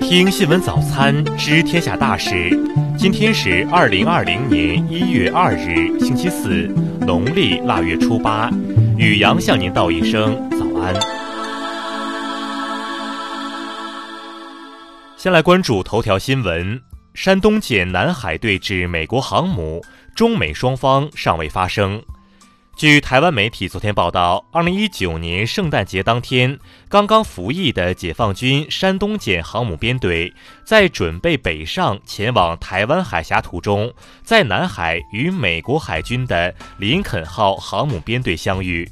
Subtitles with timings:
[0.00, 2.50] 听新闻早餐知天下大事。
[2.96, 6.66] 今天是二零二零年一月二日，星期四，
[7.06, 8.50] 农历腊月初八。
[8.96, 10.94] 雨阳向您道一声早安。
[15.16, 16.80] 先来关注头条新闻：
[17.12, 19.84] 山东舰南海对峙美国航母，
[20.16, 22.02] 中美双方尚未发声。
[22.78, 26.56] 据台湾媒体昨天报道，二零一九年圣诞节当天，
[26.88, 30.32] 刚刚服役的解放军山东舰航母编队
[30.64, 38.88] 在准备北上前往台湾海峡途中，在南海与美国海军的林肯号航母编队相遇。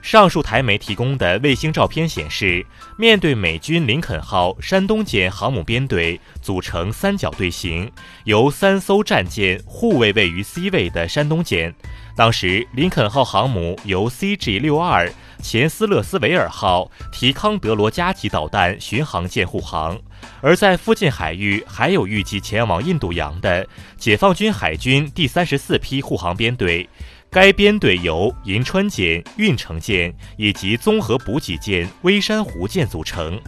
[0.00, 2.64] 上述台媒提供的卫星照片显示，
[2.96, 7.90] 面对美军林肯号山东舰航母编队组成三角队形，
[8.24, 11.74] 由三艘战舰护卫位于 C 位的山东舰。
[12.16, 20.00] 当时，林肯号航母由 CG-62 钱斯勒斯维尔号提康德罗加级导弹巡航舰护航，
[20.40, 26.88] 而在附近海域还有预计前往印度洋的解放军海军第三十四批护航编队。
[27.30, 33.38] 该编队由银川舰、运城舰以及综合补给舰微山湖舰组成。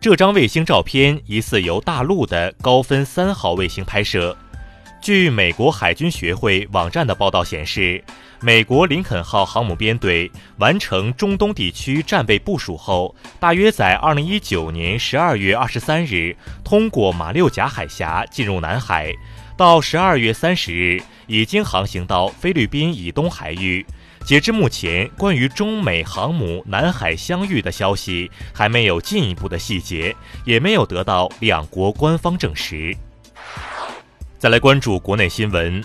[0.00, 4.34] 这张卫星照片疑似由大陆的高分三号卫星拍摄。
[5.02, 8.02] 据美国海军学会网站的报道显示，
[8.40, 19.14] 美国林肯号航母编队完成中东地区战备部署后，大约在2019年12月23日通过马六甲海峡进入南海。
[19.60, 23.84] 到十二月三十日，已经航行到菲律宾以东海域。
[24.24, 30.16] 截至目前，关于中美航母南海相遇的消息还没有进一步的细节，
[30.46, 32.96] 也没有得到两国官方证实。
[34.38, 35.84] 再来关注国内新闻，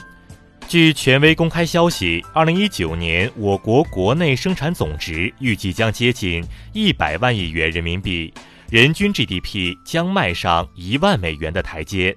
[0.70, 8.34] 据权威公开消息，二零一九年我国国内生产总值预计将接近一百万亿元人民币，
[8.70, 12.16] 人均 GDP 将迈上一万美元的台阶。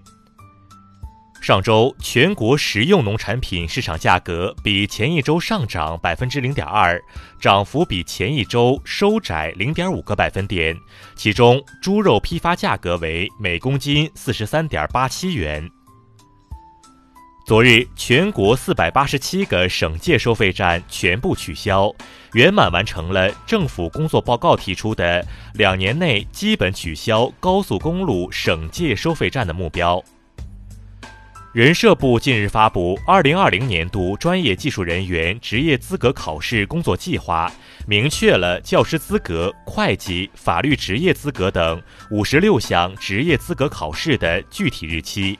[1.40, 7.02] 上周，全国食用农产品市场价格比前一周上涨百分之零点二，
[7.40, 10.76] 涨幅比前一周收窄零点五个百分点。
[11.16, 15.70] 其中，猪肉批发价格为每公斤四十三点八七元。
[17.46, 21.90] 昨日，全国四百八十七个省界收费站全部取消，
[22.34, 30.04] 圆满完成了政府工作报告提出的两年内基本取消高速公路省界收费站的目标。
[31.54, 37.50] 人社部近日发布《二零二零年度专业技术人员职业资格考试工作计划》，
[37.86, 45.38] 明确了教师资格、会计、法律职业资格等五十六项职业资格考试的具体日期。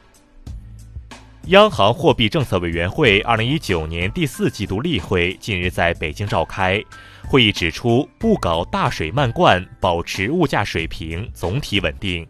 [1.48, 6.82] 央行货币政策委员会二零一九年第四季度例会近日在北京召开，
[7.24, 12.26] 会议指出，不搞大水漫灌，保持物价水平总体稳定。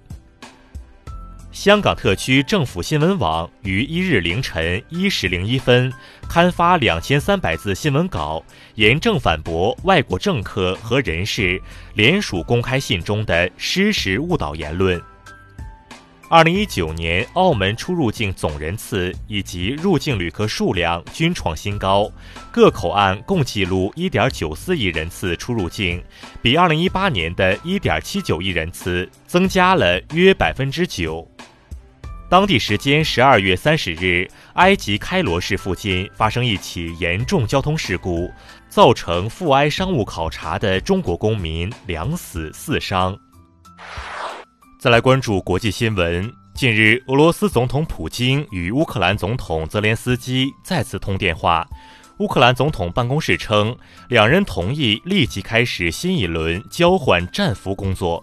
[1.59, 5.93] 香港特区政府新闻网于一日凌晨一时零一分
[6.29, 8.41] 刊发两千三百字新闻稿，
[8.77, 11.61] 严正反驳外国政客和人士
[11.95, 15.03] 联署公开信中的失实误导言论。
[16.31, 22.09] 二零一九年，澳门出入境总人次以及入境旅客数量均创新高，
[22.53, 26.01] 各口岸共记录一点九四亿人次出入境，
[26.41, 31.29] 比二零一八年的一点七九亿人次增加了约百分之九。
[32.31, 38.31] 当地时间十二月三十日，埃及开罗市附近发生一起严重交通事故，
[38.69, 43.19] 造成赴埃商务考察的中国公民两死四伤。
[44.78, 51.66] 再来关注国际新闻，近日，俄罗斯总统普京与乌克兰总统泽连斯基再次通电话，
[52.19, 53.75] 乌克兰总统办公室称，
[54.10, 58.22] 两人同意立即开始新一轮交换战俘工作。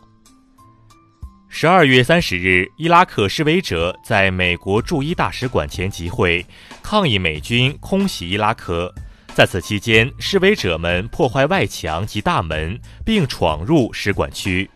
[1.57, 6.45] 十二月三十日，伊拉克示威者在美国驻伊大使馆前集会，
[6.83, 8.93] 抗议美军空袭伊拉克。
[9.33, 14.69] 在此期间，示威者们破坏外墙及大门，并闯入使馆区。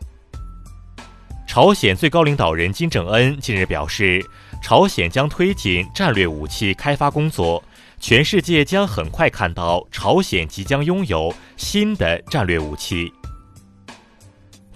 [1.46, 4.26] 朝鲜最高领导人金正恩近日表示，
[4.64, 7.62] 朝鲜将推进战略武器开发工作，
[8.00, 13.12] 全世界将很快看到朝鲜即将拥有新的战略武器。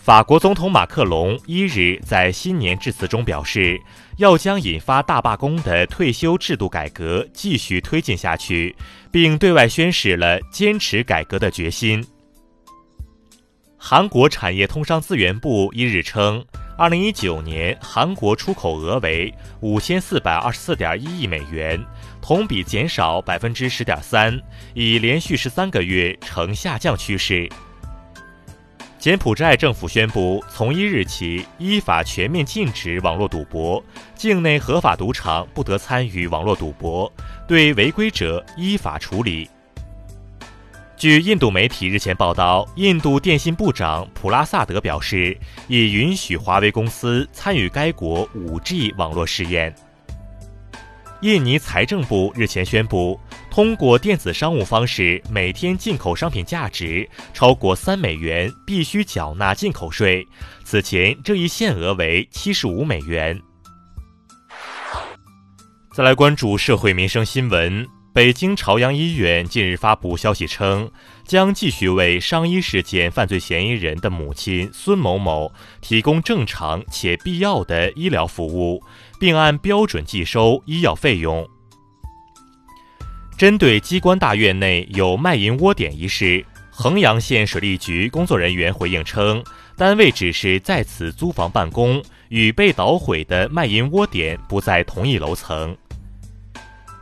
[0.04, 3.80] 法国总统马克龙一日在新年致辞中表示，
[4.18, 8.76] 要将引发大罢工的退休制度改革继续推进下去，
[9.14, 12.06] 并对外宣示了坚持改革的决心。
[13.78, 16.44] 韩国产业通商资源部一日称，
[16.78, 21.82] 二零一九年韩国出口额为五千四百二十四点一亿美元，
[22.22, 24.38] 同比减少百分之十点三，
[24.74, 27.48] 已连续十三个月呈下降趋势。
[29.04, 33.84] 柬埔寨政府宣布，从一日起依法全面禁止网络赌博，
[34.16, 37.12] 境内合法赌场不得参与网络赌博，
[37.46, 39.50] 对违规者依法处理。
[40.96, 49.76] 据印度媒体日前报道，印度电信部长普拉萨德表示，已允许华为公司参与该国 5G 网络试验。
[51.24, 53.18] 印尼财政部日前宣布。
[53.50, 60.28] 通过电子商务方式，每天进口商品价值超过三美元，必须缴纳进口税。
[60.66, 63.40] 此前这一限额为七十五美元。
[65.94, 70.92] 再来关注社会民生新闻，北京朝阳医院近日发布消息称，
[71.26, 75.52] 将继续为伤医事件犯罪嫌疑人的母亲孙某某
[75.82, 78.84] 提供正常且必要的医疗服务，
[79.20, 81.44] 并按标准计收医药费用。
[83.36, 89.44] 针对机关大院内有卖淫窝点一事，衡阳县水利局工作人员回应称，
[89.76, 92.00] 单位只是在此租房办公，
[92.30, 95.76] 与被捣毁的卖淫窝点不在同一楼层。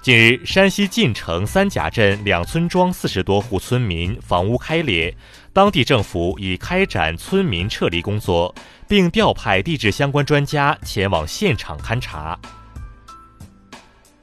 [0.02, 5.16] 近日，山西晋城三甲镇两村庄四十多户村民房屋开裂，
[5.54, 8.54] 当地政府已开展村民撤离工作，
[8.88, 12.36] 并调派地质相关专家前往现场勘查。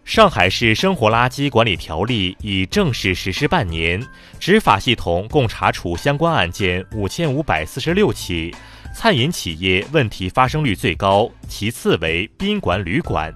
[0.05, 4.05] 上海市生活垃圾管理条例已正式实施半年，
[4.41, 8.53] 执法系统共查处相关案件五千五百四十六起，
[8.93, 13.33] 餐饮企业问题发生率最高，其次为宾馆旅馆。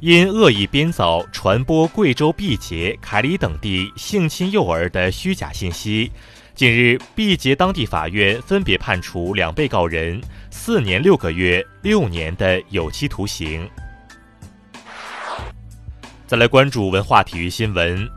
[0.00, 6.12] 因恶意编造、传播贵州毕节、凯里等地性侵幼儿的虚假信息，
[6.54, 10.20] 近日毕节当地法院分别判处两被告人
[10.50, 13.68] 四年六个月、六年的有期徒刑。
[16.26, 18.15] 再来关注文化体育新闻。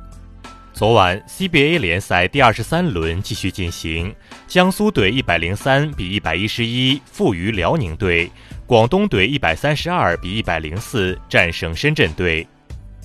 [0.79, 4.15] 昨晚 CBA 联赛第二十三轮继续进行，
[4.47, 8.31] 江苏队一百零三比一百一十一负于辽宁队，
[8.65, 12.47] 广东队一百三十二比一百零四战胜深圳队。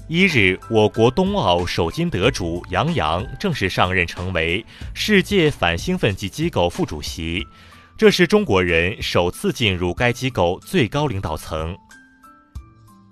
[0.06, 7.44] 一日，我国冬奥首金得主杨洋正式上任，成为世界反兴奋剂机构副主席，
[7.98, 11.76] 这是中国人首次进入该机构最高领导层。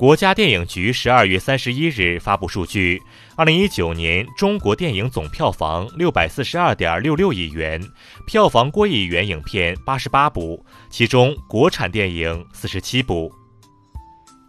[0.02, 3.00] 国家电影局十二月三十一日发布数据：
[3.37, 7.81] 二零一九年中国电影总票房六百四十二点六六亿元，
[8.26, 13.32] 票房过亿元影片八十八部，其中国产电影四十七部。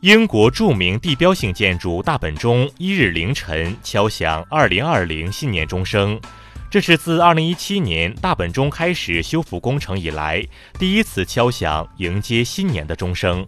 [0.02, 6.20] 英国著名地标性建筑大本钟一日凌晨敲响二零二零新年钟声，
[6.68, 10.44] 这是自二零一七年大本钟开始修复工程以来
[10.80, 13.48] 第一次敲响迎接新年的钟声。